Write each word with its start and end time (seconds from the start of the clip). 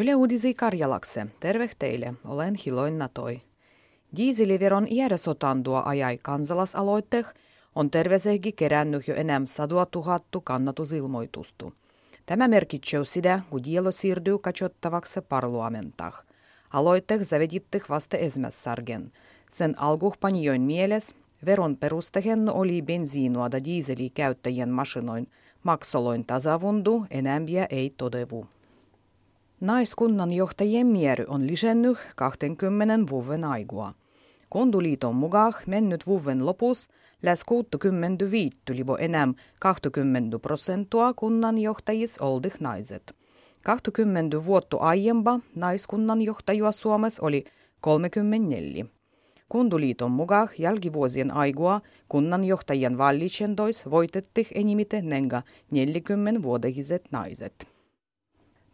Yle 0.00 0.14
Uudisi 0.14 0.54
Karjalakse, 0.54 1.26
terve 1.40 1.70
teille, 1.78 2.14
olen 2.24 2.54
Hiloin 2.54 2.98
Natoi. 2.98 3.40
Diiseliveron 4.16 4.86
iäresotandua 4.90 5.82
ajai 5.86 6.18
kansalaisaloitte, 6.22 7.24
on 7.74 7.90
tervesehki 7.90 8.52
kerännyt 8.52 9.08
jo 9.08 9.14
enää 9.14 9.40
sadua 9.44 9.86
tuhattu 9.86 10.40
kannatusilmoitustu. 10.40 11.72
Tämä 12.26 12.48
merkitsee 12.48 13.04
sitä, 13.04 13.40
kun 13.50 13.64
dielo 13.64 13.90
siirtyy 13.90 14.38
katsottavaksi 14.38 15.20
parlamentah. 15.20 16.24
Aloitte 16.70 17.24
zaveditte 17.24 17.80
vasta 17.88 18.16
esmässargen. 18.16 19.12
Sen 19.50 19.78
alkuhpanjoin 19.78 20.62
mieles, 20.62 21.14
veron 21.46 21.76
perustehen 21.76 22.48
oli 22.48 22.82
bensiinua 22.82 23.50
da 23.50 23.64
diiseli 23.64 24.10
käyttäjien 24.10 24.70
masinoin, 24.70 25.30
maksoloin 25.62 26.26
tasavundu, 26.26 27.06
enämpiä 27.10 27.66
ei 27.70 27.94
todevu. 27.96 28.46
Naiskunnan 29.60 30.30
johtajien 30.30 30.86
miery 30.86 31.24
on 31.28 31.46
lisännyt 31.46 31.98
20 32.16 33.10
vuoden 33.10 33.44
aigua. 33.44 33.94
Konduliiton 34.48 35.16
mukaan 35.16 35.54
mennyt 35.66 36.06
vuoden 36.06 36.46
lopus 36.46 36.88
läs 37.22 37.44
65 37.44 38.56
libo 38.70 38.96
enää 38.96 39.28
20 39.60 40.38
prosenttia 40.38 41.12
kunnan 41.16 41.58
johtajis 41.58 42.18
oldih 42.18 42.52
naiset. 42.60 43.14
20 43.64 44.46
vuotta 44.46 44.76
aiempa 44.76 45.40
naiskunnan 45.54 46.22
johtajua 46.22 46.72
Suomessa 46.72 47.26
oli 47.26 47.44
34. 47.80 48.86
Kunduliiton 49.48 50.10
mukaan 50.10 50.48
jälkivuosien 50.58 51.30
aigua 51.30 51.80
kunnanjohtajien 52.08 52.98
vallitsendois 52.98 53.90
voitetti 53.90 54.46
enimite 54.54 55.02
nenga 55.02 55.42
40 55.70 56.42
vuodehiset 56.42 57.02
naiset. 57.10 57.79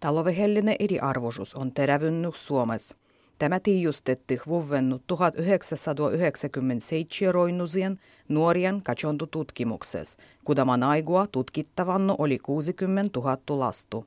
Talovehellinen 0.01 0.77
eriarvoisuus 0.79 1.55
on 1.55 1.73
terävynnyt 1.73 2.37
Suomessa. 2.37 2.97
Tämä 3.39 3.61
tiijustetti 3.61 4.41
vuoden 4.47 5.01
1997 5.07 7.35
roinnusien 7.35 8.01
nuorien 8.29 8.83
tutkimuksessa. 9.31 10.19
Kudaman 10.45 10.83
aigua 10.83 11.27
tutkittavanno 11.27 12.15
oli 12.19 12.39
60 12.39 13.21
000 13.21 13.39
lastu. 13.49 14.07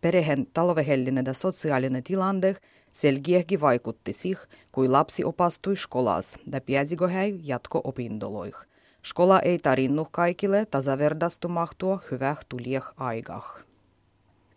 Perheen 0.00 0.46
talovehellinen 0.54 1.24
ja 1.26 1.34
sosiaalinen 1.34 2.02
tilanne 2.02 2.54
selkeästi 2.94 3.60
vaikutti 3.60 4.12
siihen, 4.12 4.46
kui 4.72 4.88
lapsi 4.88 5.24
opastui 5.24 5.76
skolas 5.76 6.38
ja 6.52 6.60
pääsikö 6.60 7.08
hän 7.08 7.46
jatko-opindoloih. 7.46 8.56
Skola 9.04 9.40
ei 9.40 9.58
tarinnut 9.58 10.08
kaikille 10.10 10.66
tasaverdaistumahtua 10.66 12.00
hyvää 12.10 12.36
tulieh 12.48 12.84
aikah. 12.96 13.67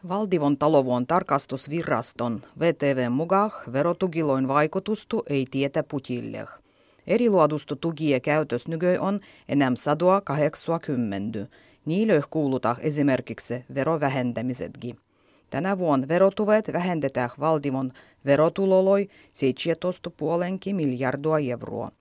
Valdivon 0.09 0.57
talovuon 0.57 1.07
tarkastusviraston 1.07 2.41
VTV 2.59 3.09
mukaan 3.11 3.51
verotukiloin 3.73 4.47
vaikutustu 4.47 5.23
ei 5.29 5.45
tietä 5.51 5.83
putille. 5.83 6.47
Eri 7.07 7.29
luodustu 7.29 7.75
tukie 7.75 8.19
käytös 8.19 8.67
nykö 8.67 8.97
on 9.01 9.19
enää 9.49 9.71
sadua 9.75 10.21
80. 10.21 11.47
Niille 11.85 12.21
kuulutaan 12.29 12.75
esimerkiksi 12.79 13.65
verovähentämisetkin. 13.75 14.97
Tänä 15.49 15.77
vuonna 15.77 16.07
verotuvet 16.07 16.73
vähennetään 16.73 17.29
valdivon 17.39 17.93
verotuloloi 18.25 19.09
17,5 20.69 20.73
miljardua 20.73 21.39
euroa. 21.39 21.91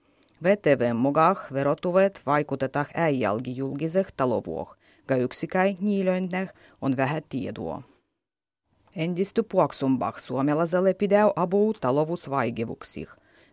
VTV 0.43 0.95
mukaan 0.95 1.35
verotuvet 1.53 2.21
vaikutetaan 2.25 2.85
äijälgi 2.93 3.57
julkiseh 3.57 4.07
talovuoh, 4.17 4.75
ja 5.09 5.15
yksikäi 5.17 5.77
niilöinne 5.79 6.49
on 6.81 6.97
vähän 6.97 7.21
tietoa. 7.29 7.90
Endisty 8.95 9.43
puoksumbach 9.43 10.19
suomalaiselle 10.19 10.93
pidäu 10.93 11.29
abu 11.35 11.73
talovusvaigevuksih. 11.73 13.07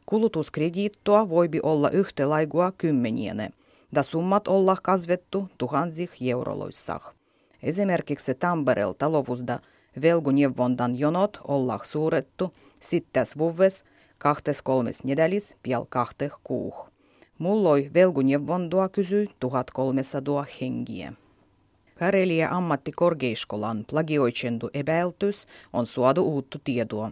Kulutuskrediittoa 0.06 1.28
voibi 1.28 1.60
olla 1.62 1.90
yhtä 1.90 2.30
laigua 2.30 2.72
kymmeniene, 2.78 3.50
da 3.94 4.02
summat 4.02 4.48
olla 4.48 4.76
kasvettu 4.82 5.48
tuhansih 5.58 6.10
euroloissah. 6.20 7.14
Esimerkiksi 7.62 8.34
Tamperel 8.34 8.92
talovusda 8.92 9.58
velguneuvondan 10.02 10.98
jonot 10.98 11.38
olla 11.48 11.80
suurettu 11.82 12.54
sittäs 12.80 13.38
vuves 13.38 13.84
kahtes 14.18 14.62
kolmes 14.62 15.04
nedelis 15.04 15.54
piel 15.62 15.84
kahteh 15.88 16.32
kuuh. 16.44 16.88
Mulloi 17.38 17.90
velguneuvondoa 17.94 18.88
kysyi 18.88 19.30
1300 19.40 20.46
hengiä. 20.60 21.12
Karelia 21.98 22.48
ammattikorkeaskolan 22.50 23.84
plagioitsendu 23.90 24.70
epäiltys 24.74 25.46
on 25.72 25.86
suodu 25.86 26.22
uuttu 26.22 26.58
tietoa. 26.64 27.10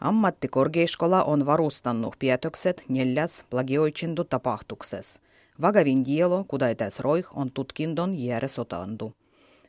Ammattikorkeaskola 0.00 1.24
on 1.24 1.46
varustannut 1.46 2.16
pietokset 2.18 2.84
neljäs 2.88 3.44
plagioitsendu 3.50 4.24
tapahtuksessa. 4.24 5.20
Vagavin 5.60 6.04
dielo, 6.04 6.44
kudaitäs 6.48 7.00
roih, 7.00 7.26
on 7.34 7.50
tutkindon 7.52 8.16
sotandu. 8.46 9.12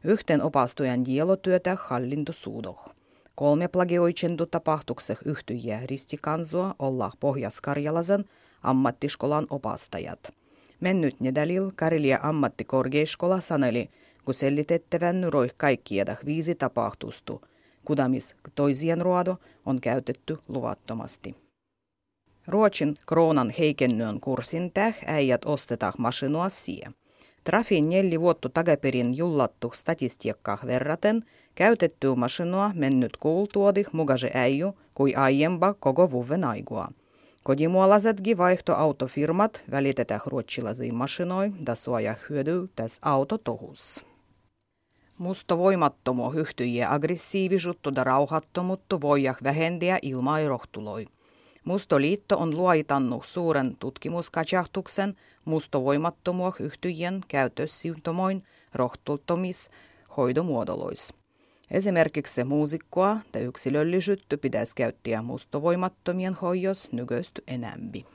Yhten 0.04 0.42
opastujan 0.42 1.06
dielotyötä 1.06 1.78
hallintosuudoh. 1.80 2.90
Kolme 3.36 3.68
plagioitsendu 3.68 4.46
tapahtukseh 4.46 5.18
yhtyjiä 5.26 5.80
ristikansoa 5.86 6.76
olla 6.80 7.12
Pohjas-Karjalasen 7.20 8.26
ammattiskolan 8.64 9.48
opastajat. 9.50 10.34
Mennyt 10.80 11.20
nedalil 11.20 11.72
Karelia 11.76 12.20
ammattikorkeaskola 12.24 13.42
saneli, 13.42 13.90
kun 14.26 14.34
selitettävän 14.34 15.26
roi 15.30 15.50
kaikkiedah 15.58 16.18
viisi 16.26 16.56
tapahtustu, 16.56 17.42
kudamis 17.86 18.36
toisien 18.56 19.02
ruodo 19.02 19.38
on 19.66 19.82
käytetty 19.82 20.38
luvattomasti. 20.48 21.36
Ruotsin 22.48 22.96
kroonan 23.06 23.54
heikennön 23.60 24.20
kurssin 24.20 24.72
täh 24.74 24.96
äijät 25.06 25.46
ostetaan 25.46 25.94
masinua 25.98 26.50
sie. 26.50 26.92
Trafin 27.44 27.90
neljä 27.90 28.22
vuotta 28.22 28.50
takaperin 28.50 29.18
jullattu 29.18 29.72
statistiikkaa 29.76 30.58
verraten 30.66 31.26
käytetty 31.56 32.16
masinua 32.16 32.72
mennyt 32.74 33.18
kuultuodih 33.18 33.88
mugase 33.92 34.32
äiju 34.34 34.78
kuin 34.96 35.18
aiempa 35.18 35.74
koko 35.74 36.12
vuoden 36.12 36.44
aigua. 36.44 36.88
Kodimuolaisetkin 37.44 38.38
vaihtoautofirmat 38.38 39.64
välitetään 39.72 40.22
ruotsilaisiin 40.26 40.96
masinoi, 40.96 41.52
da 41.66 41.76
suoja 41.76 42.16
hyödyy 42.30 42.70
tässä 42.76 43.02
autotohus. 43.06 44.06
Musta 45.18 45.58
voimattomo 45.58 46.30
hyhtyjiä 46.30 46.92
aggressiivisuutta 46.92 47.92
ja 47.96 48.04
rauhattomuutta 48.04 49.02
voijah 49.02 49.38
vähendiä 49.44 50.00
ilman 50.02 50.48
rohtuloi. 50.48 51.06
Mustoliitto 51.66 52.38
on 52.38 52.58
luoitannut 52.58 53.26
suuren 53.26 53.78
tutkimuskajahtuksen 53.80 55.16
mustovoimattomuo 55.46 56.54
yhtyjien 56.60 57.22
käytössymptomoin 57.28 58.44
rohtultomis 58.74 59.70
hoidomuodolois. 60.18 61.14
Esimerkiksi 61.72 62.44
muusikkoa 62.44 63.18
tai 63.32 63.42
yksilöllisyyttä 63.42 64.38
pitäisi 64.38 64.76
käyttää 64.76 65.22
mustovoimattomien 65.22 66.34
hoijos 66.34 66.90
nykyistä 66.92 67.42
enämpi. 67.48 68.06